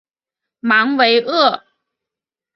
[0.61, 1.61] 芒维厄。